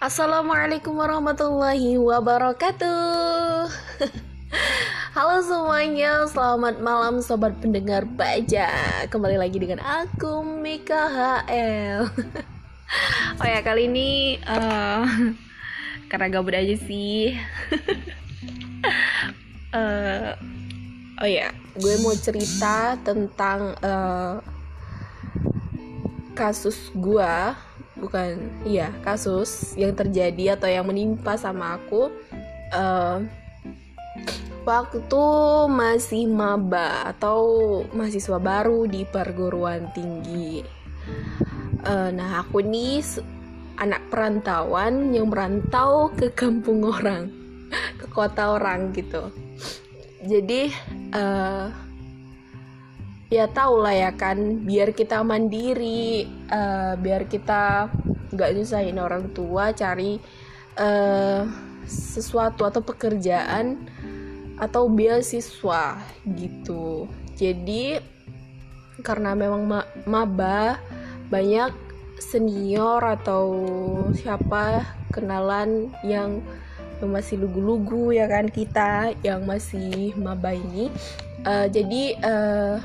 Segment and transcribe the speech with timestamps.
[0.00, 3.68] Assalamualaikum warahmatullahi wabarakatuh.
[5.20, 8.72] Halo semuanya, selamat malam sobat pendengar baja.
[9.12, 12.08] Kembali lagi dengan aku Mika HL
[13.44, 15.04] Oh ya kali ini uh,
[16.08, 17.36] Karena gabut aja sih.
[19.68, 20.32] Uh,
[21.20, 24.40] Oh ya, gue mau cerita tentang uh,
[26.32, 27.36] Kasus gue
[28.00, 32.08] bukan iya kasus yang terjadi atau yang menimpa sama aku
[32.72, 33.20] uh,
[34.64, 35.24] waktu
[35.68, 37.40] masih maba atau
[37.92, 40.64] mahasiswa baru di perguruan tinggi.
[41.80, 43.00] Uh, nah aku nih
[43.80, 47.32] anak perantauan yang merantau ke kampung orang
[48.00, 49.32] ke kota orang gitu.
[50.20, 50.68] Jadi
[51.16, 51.72] uh,
[53.30, 57.86] ya tau lah ya kan biar kita mandiri uh, biar kita
[58.34, 60.18] nggak nyusahin orang tua cari
[60.74, 61.46] uh,
[61.86, 63.86] sesuatu atau pekerjaan
[64.58, 67.08] atau beasiswa gitu.
[67.38, 67.96] Jadi
[69.00, 70.76] karena memang ma maba
[71.32, 71.72] banyak
[72.20, 73.46] senior atau
[74.12, 74.84] siapa
[75.14, 76.44] kenalan yang
[77.00, 80.92] masih lugu-lugu ya kan kita yang masih maba ini
[81.48, 82.76] uh, jadi uh,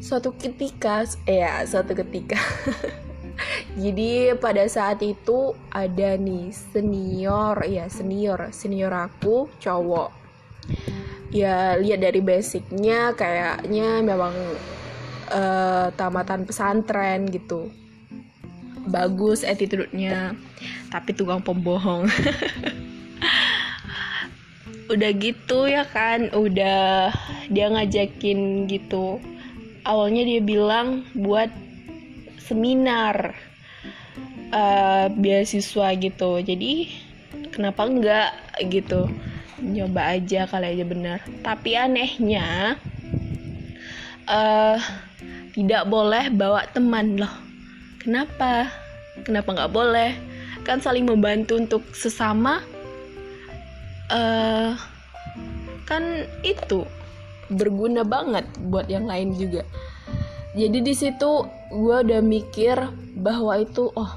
[0.00, 2.36] suatu ketika ya suatu ketika.
[3.82, 10.08] Jadi pada saat itu ada nih senior ya senior senior aku cowok.
[11.28, 14.32] Ya lihat dari basicnya kayaknya memang
[15.28, 17.68] uh, tamatan pesantren gitu.
[18.88, 20.32] Bagus attitude-nya
[20.88, 22.08] tapi tukang pembohong.
[24.86, 27.10] Udah gitu ya kan udah
[27.50, 29.18] dia ngajakin gitu
[29.86, 31.48] awalnya dia bilang buat
[32.42, 33.38] seminar
[34.50, 36.42] uh, beasiswa gitu.
[36.42, 36.90] Jadi
[37.54, 38.30] kenapa enggak
[38.66, 39.06] gitu?
[39.62, 42.76] Nyoba aja kali aja benar tapi anehnya
[44.28, 44.76] uh,
[45.56, 47.32] tidak boleh bawa teman loh.
[48.02, 48.68] Kenapa?
[49.24, 50.12] Kenapa nggak boleh?
[50.68, 52.60] Kan saling membantu untuk sesama
[54.10, 54.74] uh,
[55.86, 56.82] kan itu
[57.52, 59.62] berguna banget buat yang lain juga.
[60.56, 62.76] Jadi di situ gue udah mikir
[63.20, 64.12] bahwa itu oh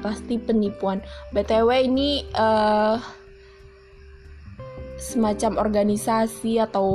[0.00, 1.02] pasti penipuan.
[1.34, 2.96] Btw ini uh,
[5.00, 6.86] semacam organisasi atau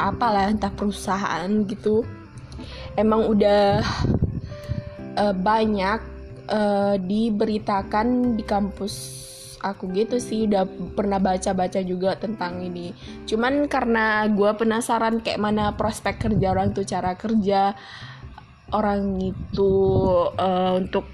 [0.00, 2.02] apalah entah perusahaan gitu
[2.96, 3.84] emang udah
[5.20, 6.00] uh, banyak
[6.48, 9.20] uh, diberitakan di kampus
[9.62, 10.66] aku gitu sih udah
[10.98, 12.90] pernah baca-baca juga tentang ini.
[13.24, 17.72] Cuman karena gue penasaran kayak mana prospek kerja orang tuh cara kerja
[18.74, 19.72] orang itu
[20.34, 21.06] uh, untuk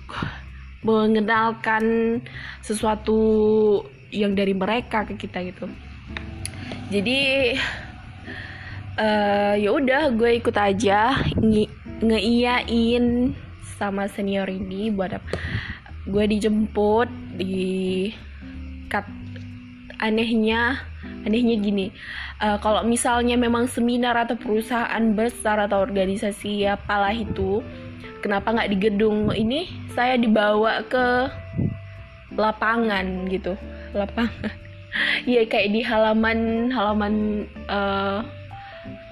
[0.82, 2.18] mengenalkan
[2.64, 3.18] sesuatu
[4.08, 5.68] yang dari mereka ke kita gitu.
[6.88, 7.20] Jadi
[8.96, 11.12] uh, ya udah gue ikut aja
[12.00, 12.24] nge
[13.78, 15.20] sama senior ini buat
[16.08, 18.10] gue dijemput di
[18.88, 19.04] kat
[20.00, 20.82] anehnya
[21.26, 21.86] anehnya gini.
[22.38, 27.60] Uh, kalau misalnya memang seminar atau perusahaan besar atau organisasi apalah itu
[28.22, 29.30] kenapa nggak di gedung?
[29.30, 31.28] Ini saya dibawa ke
[32.34, 33.54] lapangan gitu.
[33.94, 34.54] Lapangan.
[35.28, 38.24] Ya kayak di halaman halaman uh,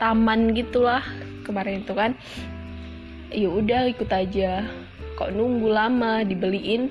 [0.01, 1.05] taman gitulah
[1.45, 2.17] kemarin itu kan.
[3.29, 4.65] Ya udah ikut aja.
[5.21, 6.25] Kok nunggu lama?
[6.25, 6.89] Dibeliin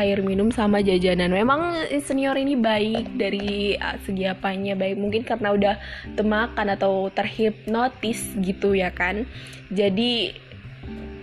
[0.00, 1.30] air minum sama jajanan.
[1.30, 5.74] Memang senior ini baik dari ah, segi apanya baik mungkin karena udah
[6.16, 9.28] temakan atau terhipnotis gitu ya kan.
[9.70, 10.34] Jadi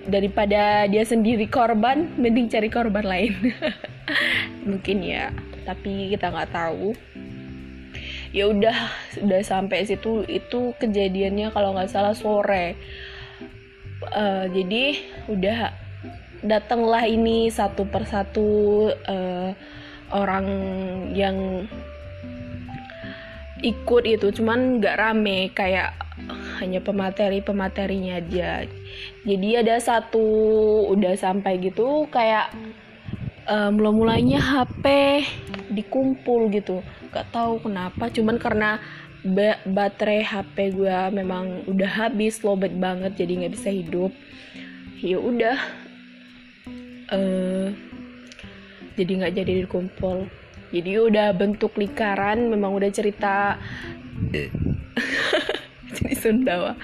[0.07, 3.33] daripada dia sendiri korban, mending cari korban lain.
[4.67, 5.35] mungkin ya,
[5.67, 6.95] tapi kita nggak tahu.
[8.31, 8.75] Ya udah,
[9.23, 12.75] udah sampai situ itu kejadiannya kalau nggak salah sore.
[14.13, 15.86] Uh, jadi udah
[16.43, 18.49] datanglah ini satu persatu
[18.91, 19.51] uh,
[20.13, 20.47] orang
[21.13, 21.67] yang
[23.61, 24.27] ikut itu.
[24.41, 25.97] Cuman nggak rame kayak
[26.61, 28.65] hanya pemateri pematerinya aja.
[29.25, 30.25] Jadi ada satu
[30.89, 32.49] udah sampai gitu kayak
[33.45, 34.85] uh, mula mulanya HP
[35.73, 36.81] dikumpul gitu.
[37.13, 38.71] Nggak tahu kenapa cuman karena
[39.27, 44.11] ba baterai HP gue memang udah habis lobet banget jadi nggak bisa hidup.
[44.97, 45.57] Ya udah
[47.11, 47.67] uh,
[48.97, 50.25] jadi nggak jadi dikumpul.
[50.73, 53.55] Jadi udah bentuk lingkaran memang udah cerita.
[55.95, 56.75] Jadi Sundawa.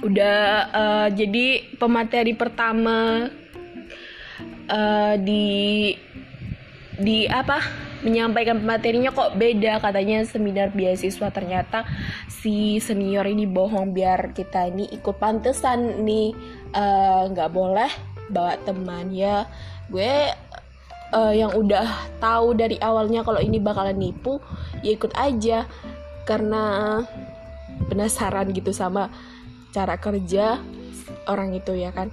[0.00, 0.40] Udah
[0.74, 3.28] uh, jadi pemateri pertama
[4.70, 5.92] uh, di
[6.96, 7.60] di apa?
[8.04, 11.28] Menyampaikan materinya kok beda katanya seminar beasiswa.
[11.28, 11.84] Ternyata
[12.28, 16.32] si senior ini bohong biar kita ini ikut pantesan nih.
[17.30, 19.48] Nggak uh, boleh bawa teman ya.
[19.88, 20.32] Gue
[21.12, 24.40] uh, yang udah tahu dari awalnya kalau ini bakalan nipu
[24.80, 25.68] ya ikut aja.
[26.24, 27.00] Karena
[27.90, 29.12] penasaran gitu sama
[29.74, 30.56] cara kerja
[31.28, 32.08] orang itu ya kan.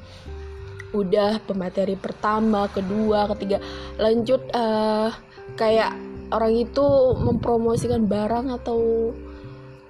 [0.92, 3.64] Udah pemateri pertama kedua ketiga.
[3.96, 5.16] Lanjut uh,
[5.56, 5.96] kayak
[6.32, 6.86] orang itu
[7.20, 9.12] mempromosikan barang atau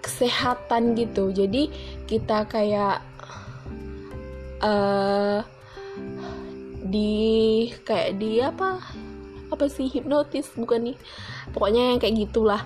[0.01, 1.29] kesehatan gitu.
[1.29, 1.69] Jadi
[2.09, 3.01] kita kayak
[4.61, 5.45] uh,
[6.91, 8.83] di kayak di apa
[9.51, 10.97] apa sih hipnotis bukan nih.
[11.51, 12.63] Pokoknya yang kayak gitulah.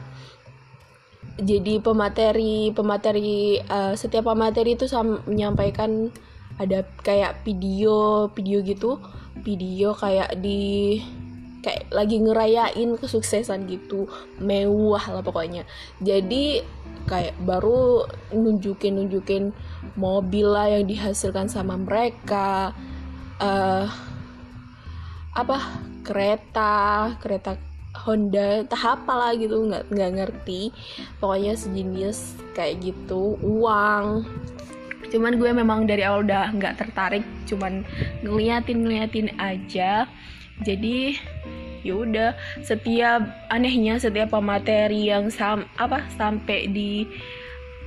[1.36, 4.88] Jadi pemateri pemateri uh, setiap pemateri itu
[5.27, 6.07] menyampaikan
[6.56, 9.01] ada kayak video video gitu.
[9.44, 11.01] Video kayak di
[11.66, 14.07] kayak lagi ngerayain kesuksesan gitu.
[14.39, 15.66] Mewah lah pokoknya.
[16.00, 16.62] Jadi
[17.10, 19.51] kayak baru nunjukin nunjukin
[19.98, 22.72] mobil lah yang dihasilkan sama mereka.
[23.42, 23.92] Uh,
[25.35, 25.59] apa
[26.07, 27.59] kereta kereta
[27.95, 30.71] Honda tahap apa lah gitu nggak nggak ngerti.
[31.23, 34.27] Pokoknya sejenis kayak gitu uang.
[35.11, 37.87] Cuman gue memang dari awal udah nggak tertarik cuman
[38.19, 40.11] ngeliatin ngeliatin aja.
[40.63, 41.15] Jadi
[41.88, 42.31] ya udah
[42.65, 47.07] setiap anehnya setiap materi yang sam apa sampai di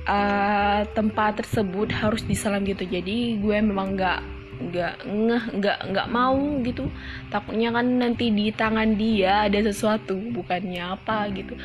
[0.09, 2.81] uh, tempat tersebut harus disalam gitu.
[2.81, 6.91] Jadi gue memang nggak nggak ngeh nggak nggak mau gitu.
[7.31, 11.55] Takutnya kan nanti di tangan dia ada sesuatu bukannya apa gitu.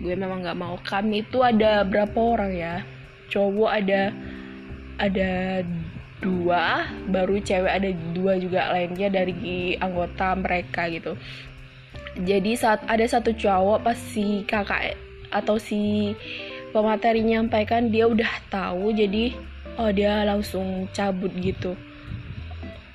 [0.00, 0.78] Gue memang nggak mau.
[0.80, 2.74] Kami itu ada berapa orang ya?
[3.30, 4.14] Cowok ada
[5.02, 5.62] ada
[6.20, 11.18] dua baru cewek ada dua juga lainnya dari anggota mereka gitu.
[12.22, 14.98] Jadi saat ada satu cowok pas si kakak
[15.30, 16.12] atau si
[16.74, 19.34] pemateri nyampaikan dia udah tahu jadi
[19.78, 21.74] oh dia langsung cabut gitu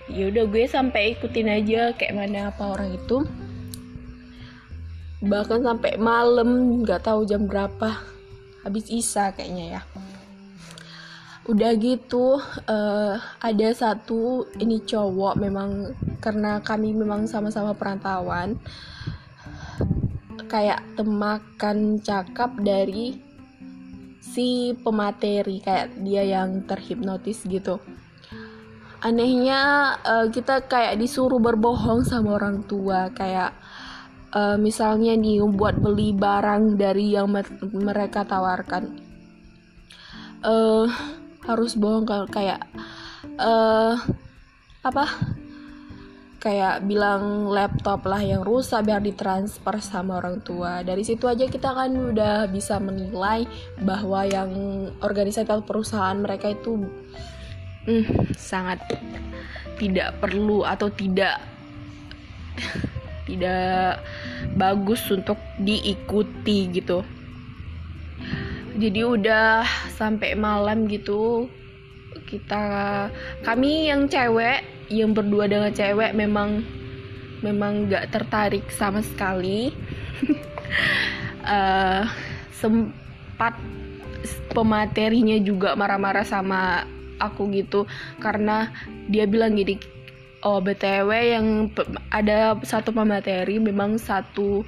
[0.09, 3.25] ya udah gue sampai ikutin aja kayak mana apa orang itu.
[5.25, 7.97] Bahkan sampai malam nggak tahu jam berapa
[8.61, 9.81] habis isa kayaknya ya.
[11.45, 18.57] Udah gitu uh, ada satu ini cowok memang karena kami memang sama-sama perantauan
[20.45, 23.17] kayak temakan cakap dari
[24.21, 27.81] si pemateri kayak dia yang terhipnotis gitu
[29.05, 33.13] anehnya uh, kita kayak disuruh berbohong sama orang tua.
[33.13, 33.53] Kayak
[34.33, 37.29] uh, misalnya nih buat beli barang dari yang
[37.69, 38.97] mereka tawarkan.
[40.41, 40.89] Uh,
[41.45, 42.65] harus bohong kalau kayak
[43.37, 43.93] uh,
[44.81, 45.05] apa?
[46.41, 50.85] Kayak bilang laptop lah yang rusak biar ditransfer sama orang tua.
[50.85, 53.49] Dari situ aja kita kan udah bisa menilai
[53.81, 54.53] bahwa yang
[55.01, 56.85] organisasi atau perusahaan mereka itu
[57.85, 58.81] hmm, sangat
[59.77, 61.39] tidak perlu atau tidak
[63.25, 63.99] tidak
[64.53, 67.01] bagus untuk diikuti gitu.
[68.75, 69.63] Jadi udah
[69.95, 71.47] sampai malam gitu
[72.25, 73.07] kita
[73.43, 76.61] kami yang cewek yang berdua dengan cewek memang
[77.41, 79.73] memang nggak tertarik sama sekali.
[81.45, 82.03] Uh,
[82.61, 83.53] sempat
[84.55, 86.87] pematerinya juga marah-marah sama
[87.19, 87.85] aku gitu.
[88.19, 88.71] Karena
[89.11, 89.77] dia bilang gini
[90.45, 91.73] oh btw yang
[92.13, 94.61] ada satu pemateri memang satu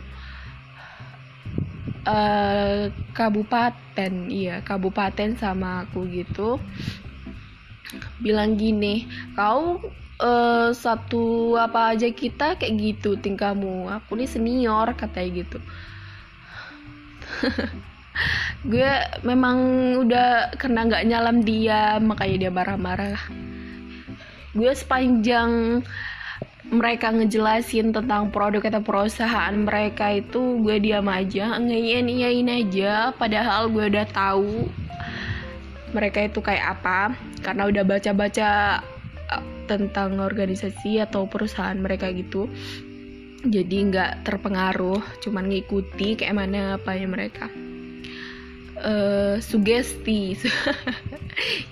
[2.08, 4.14] uh, kabupaten.
[4.32, 6.58] Iya kabupaten sama aku gitu.
[8.20, 9.80] Bilang gini kau
[10.20, 12.58] uh, satu apa aja kita?
[12.58, 13.88] Kayak gitu tingkahmu.
[14.02, 15.60] Aku nih senior katanya gitu
[18.66, 19.58] gue memang
[20.02, 23.20] udah karena nggak nyalam dia makanya dia marah-marah
[24.58, 25.84] gue sepanjang
[26.68, 33.16] mereka ngejelasin tentang produk atau perusahaan mereka itu gue diam aja ngeyin iyain aja.
[33.16, 34.68] Padahal gue udah tahu
[35.96, 38.50] mereka itu kayak apa karena udah baca-baca
[39.32, 42.52] uh, tentang organisasi atau perusahaan mereka gitu.
[43.48, 47.48] Jadi nggak terpengaruh cuman ngikuti kayak mana apa ya mereka
[48.82, 50.36] uh, sugesti.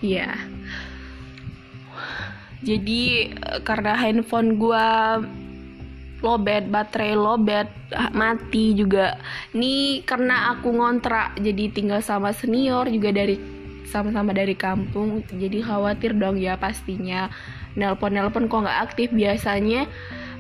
[0.02, 0.38] Ya
[2.66, 4.88] jadi eh, karena handphone gue
[6.26, 9.22] lobet baterai lobet ah, mati juga.
[9.54, 13.38] Ini karena aku ngontrak jadi tinggal sama senior juga dari
[13.86, 15.22] sama-sama dari kampung.
[15.30, 17.30] Jadi khawatir dong ya pastinya.
[17.78, 19.86] Nelpon nelpon kok nggak aktif biasanya.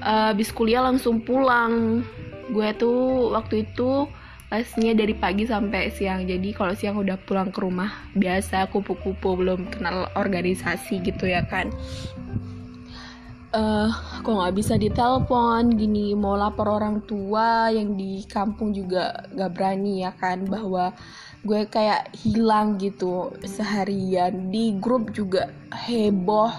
[0.01, 2.01] Uh, habis kuliah langsung pulang.
[2.50, 4.10] Gue tuh waktu itu
[4.46, 6.25] pasnya dari pagi sampai siang.
[6.30, 11.74] Jadi kalau siang udah pulang ke rumah biasa kupu-kupu belum kenal organisasi gitu ya kan.
[13.56, 13.88] Uh,
[14.20, 15.80] kok nggak bisa ditelepon?
[15.80, 20.92] Gini mau lapor orang tua yang di kampung juga gak berani ya kan bahwa
[21.48, 24.52] gue kayak hilang gitu seharian.
[24.52, 26.52] Di grup juga heboh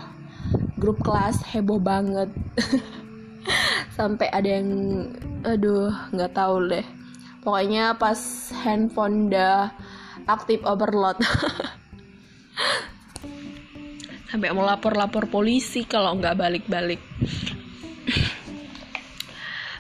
[0.76, 2.33] grup kelas heboh banget.
[3.97, 4.69] Sampai ada yang
[5.47, 6.87] aduh nggak tahu deh
[7.46, 8.18] pokoknya pas
[8.66, 9.70] handphone dah
[10.26, 11.14] aktif overload.
[14.34, 16.98] Sampai mau lapor-lapor polisi kalau nggak balik-balik.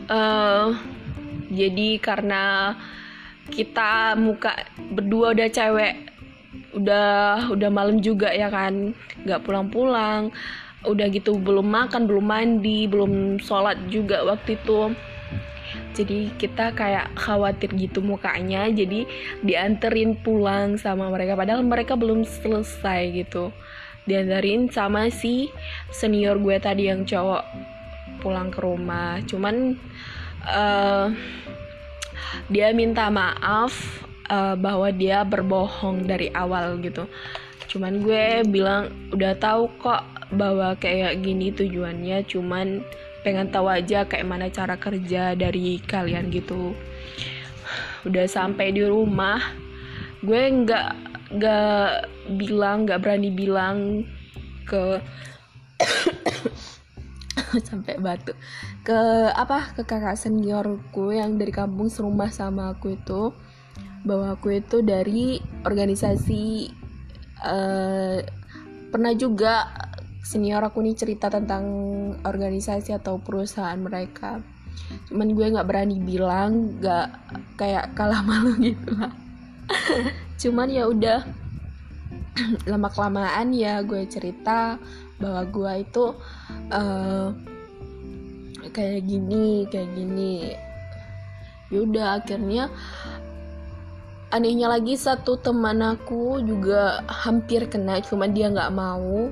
[0.06, 0.78] Uh,
[1.58, 2.78] jadi karena
[3.50, 4.54] kita muka
[4.94, 6.06] berdua udah cewek
[6.78, 8.94] udah udah malam juga ya kan
[9.26, 10.30] nggak pulang-pulang.
[10.86, 14.94] Udah gitu belum makan belum mandi belum sholat juga waktu itu
[15.96, 19.08] jadi kita kayak khawatir gitu mukanya jadi
[19.40, 21.32] dianterin pulang sama mereka.
[21.32, 23.48] Padahal mereka belum selesai gitu.
[24.04, 25.48] Diantarin sama si
[25.88, 27.42] senior gue tadi yang cowok
[28.20, 29.24] pulang ke rumah.
[29.24, 29.80] Cuman
[30.44, 31.08] uh,
[32.52, 37.08] dia minta maaf uh, bahwa dia berbohong dari awal gitu.
[37.72, 42.82] Cuman gue bilang udah tahu kok bahwa kayak gini tujuannya cuman
[43.26, 46.78] pengen tahu aja kayak mana cara kerja dari kalian gitu.
[48.06, 49.42] Udah sampai di rumah
[50.22, 50.88] gue nggak
[51.34, 52.06] gak
[52.38, 54.06] bilang gak berani bilang
[54.62, 55.02] ke
[57.68, 58.30] sampai batu.
[58.86, 58.94] Ke
[59.34, 59.74] apa?
[59.74, 63.34] Ke kakak seniorku yang dari kampung serumah sama aku itu.
[64.06, 66.70] Bahwa aku itu dari organisasi
[67.42, 68.22] uh,
[68.94, 69.66] pernah juga
[70.26, 71.62] senior aku nih cerita tentang
[72.26, 74.42] organisasi atau perusahaan mereka.
[75.06, 77.06] Cuman gue nggak berani bilang nggak
[77.54, 79.14] kayak kalah malu gitu lah.
[80.42, 81.22] Cuman ya udah
[82.70, 84.82] lama kelamaan ya gue cerita
[85.22, 86.04] bahwa gue itu
[86.74, 87.30] uh,
[88.74, 90.58] kayak gini kayak gini.
[91.70, 92.66] Yaudah akhirnya
[94.34, 99.30] anehnya lagi satu teman aku juga hampir kena cuman dia nggak mau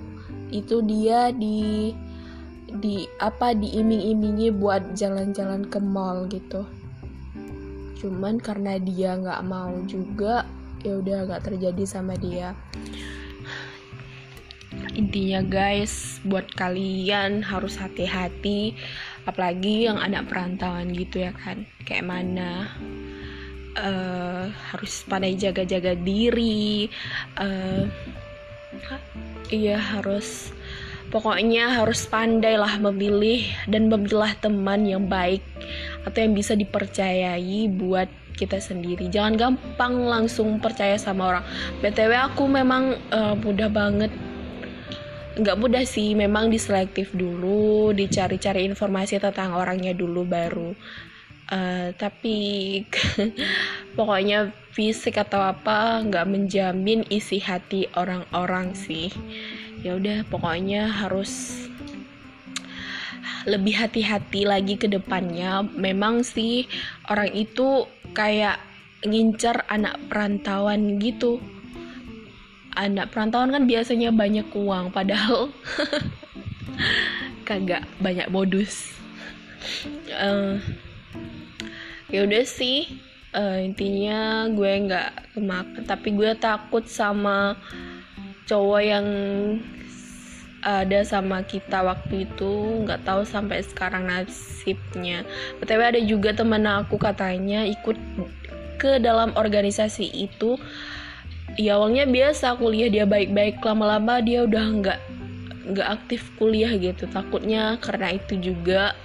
[0.54, 1.90] itu dia di
[2.75, 6.62] di apa diiming-imingi buat jalan-jalan ke mall gitu.
[7.99, 10.46] Cuman karena dia nggak mau juga
[10.87, 12.54] ya udah nggak terjadi sama dia.
[14.94, 18.78] Intinya guys buat kalian harus hati-hati
[19.26, 21.66] apalagi yang anak perantauan gitu ya kan.
[21.87, 22.70] Kayak mana
[23.78, 26.90] uh, harus pandai jaga-jaga diri
[27.38, 27.87] uh,
[29.54, 30.50] iya harus.
[31.14, 35.46] Pokoknya harus pandai lah memilih dan memilah teman yang baik
[36.02, 39.06] atau yang bisa dipercayai buat kita sendiri.
[39.06, 41.44] Jangan gampang langsung percaya sama orang.
[41.78, 44.11] Btw aku memang uh, mudah banget.
[45.38, 50.75] Nggak mudah sih memang diselektif dulu dicari-cari informasi tentang orangnya dulu baru
[51.50, 52.36] uh, tapi
[53.98, 59.12] pokoknya fisik atau apa nggak menjamin isi hati orang-orang sih
[59.84, 61.64] ya udah pokoknya harus
[63.44, 65.64] lebih hati-hati lagi ke depannya.
[65.76, 66.64] Memang sih
[67.08, 67.84] orang itu
[68.16, 68.60] kayak
[69.04, 71.40] ngincer anak perantauan gitu.
[72.74, 75.52] Anak perantauan kan biasanya banyak uang, padahal
[77.48, 78.96] kagak banyak modus.
[80.10, 80.58] Uh,
[82.14, 82.87] ya udah sih,
[83.35, 87.59] uh, intinya gue nggak kemakan, tapi gue takut sama
[88.47, 89.06] cowok yang
[90.64, 95.26] ada sama kita waktu itu nggak tahu sampai sekarang nasibnya.
[95.59, 97.99] Btw ada juga temen aku katanya ikut
[98.80, 100.56] ke dalam organisasi itu.
[101.61, 105.00] Ya awalnya biasa kuliah dia baik-baik lama-lama dia udah nggak
[105.76, 107.04] nggak aktif kuliah gitu.
[107.12, 108.97] Takutnya karena itu juga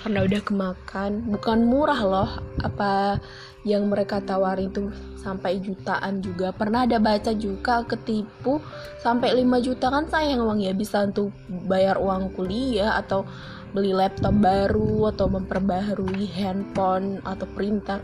[0.00, 1.12] karena udah kemakan.
[1.28, 2.30] Bukan murah loh.
[2.64, 3.20] Apa
[3.68, 4.88] yang mereka tawarin itu
[5.20, 6.52] sampai jutaan juga.
[6.56, 8.58] Pernah ada baca juga ketipu
[9.04, 9.92] sampai 5 juta.
[9.92, 11.32] Kan sayang uang ya bisa untuk
[11.68, 13.28] bayar uang kuliah atau
[13.70, 18.00] beli laptop baru atau memperbaharui handphone atau printer.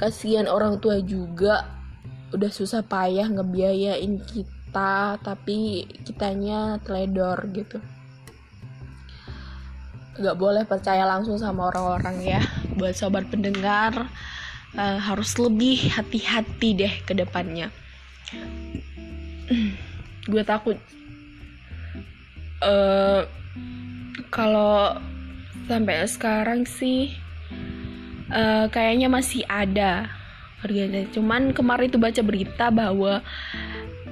[0.00, 1.68] Kasihan orang tua juga.
[2.32, 7.76] Udah susah payah ngebiayain kita tapi kitanya teledor gitu
[10.18, 12.40] gak boleh percaya langsung sama orang-orang ya.
[12.76, 14.08] Buat sobat pendengar
[14.76, 17.72] uh, harus lebih hati-hati deh ke depannya.
[20.32, 20.78] Gue takut
[22.62, 23.26] uh,
[24.30, 24.96] kalau
[25.66, 27.12] sampai sekarang sih
[28.30, 30.08] uh, kayaknya masih ada
[30.62, 33.20] organisasi cuman kemarin itu baca berita bahwa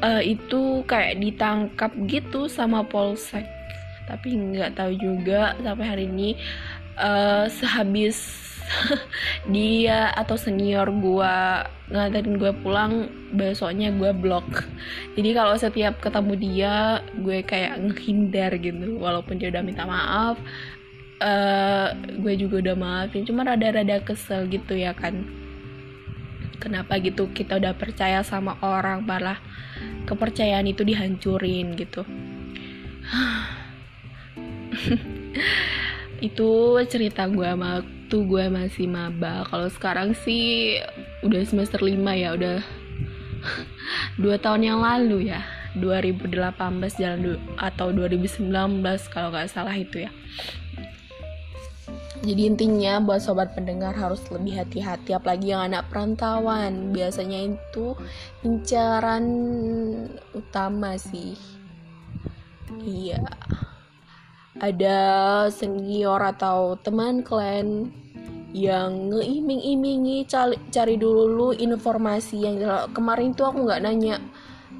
[0.03, 3.47] uh, itu kayak ditangkap gitu sama polsek
[4.11, 6.35] tapi nggak tahu juga sampai hari ini
[6.99, 8.19] uh, sehabis
[9.55, 11.37] dia atau senior gue
[11.91, 14.67] nganterin gue pulang besoknya gue blok.
[15.15, 16.75] Jadi kalau setiap ketemu dia
[17.19, 18.99] gue kayak ngehindar gitu.
[18.99, 20.39] Walaupun dia udah minta maaf
[21.23, 23.23] uh, gue juga udah maafin.
[23.23, 25.23] Cuma rada-rada kesel gitu ya kan.
[26.59, 29.41] Kenapa gitu kita udah percaya sama orang malah
[30.05, 32.03] kepercayaan itu dihancurin gitu
[36.29, 36.51] itu
[36.89, 39.47] cerita gue waktu gue masih maba.
[39.49, 40.77] Kalau sekarang sih
[41.25, 42.59] udah semester 5 ya udah
[44.23, 45.43] dua tahun yang lalu ya.
[45.79, 46.35] 2018
[46.99, 48.51] jalan atau 2019
[49.15, 50.11] kalau nggak salah itu ya.
[52.21, 56.93] Jadi intinya buat sobat pendengar harus lebih hati-hati apalagi yang anak perantauan.
[56.93, 57.97] Biasanya itu
[58.45, 59.25] incaran
[60.37, 61.39] utama sih.
[62.85, 63.25] Iya
[64.61, 64.99] ada
[65.49, 67.89] senior atau teman kalian
[68.53, 72.57] yang ngeiming-imingi cari, cari dulu informasi yang
[72.93, 74.21] kemarin tuh aku nggak nanya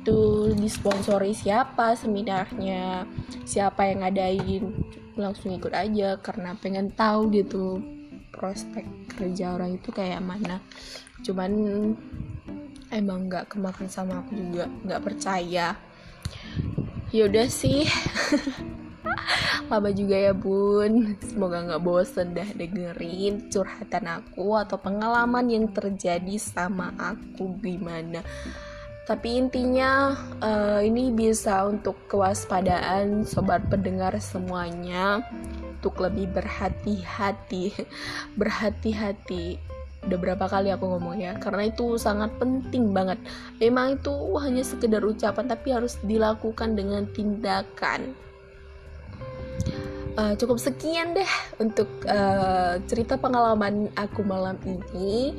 [0.03, 3.09] tuh disponsori siapa seminarnya
[3.49, 4.65] siapa yang ngadain.
[5.17, 7.81] Langsung ikut aja karena pengen tahu gitu
[8.35, 8.85] prospek
[9.17, 10.61] kerja orang itu kayak mana.
[11.25, 11.53] Cuman
[12.91, 15.79] emang nggak kemakan sama aku juga nggak percaya.
[17.11, 17.87] Yaudah sih
[19.71, 21.15] lama juga ya bun.
[21.23, 28.27] Semoga nggak bosen dah dengerin curhatan aku atau pengalaman yang terjadi sama aku gimana.
[29.07, 35.23] Tapi intinya uh, ini bisa untuk kewaspadaan sobat pendengar semuanya.
[35.79, 37.75] Untuk lebih berhati-hati.
[38.39, 39.59] Berhati-hati.
[40.01, 41.37] Udah berapa kali aku ngomong ya?
[41.39, 43.19] Karena itu sangat penting banget.
[43.59, 48.30] Memang itu hanya sekedar ucapan tapi harus dilakukan dengan tindakan
[50.17, 55.35] uh, cukup sekian deh untuk uh, cerita pengalaman aku malam ini.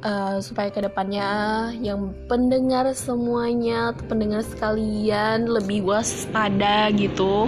[0.00, 1.28] Uh, supaya ke depannya
[1.76, 7.44] yang pendengar semuanya pendengar sekalian lebih waspada gitu.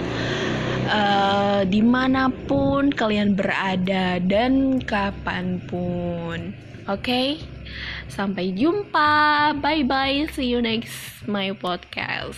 [0.85, 6.53] Uh, di mana pun kalian berada dan kapan pun.
[6.85, 7.01] Oke?
[7.01, 7.27] Okay?
[8.13, 9.53] sampai jumpa.
[9.57, 12.37] Bye bye see you next my podcast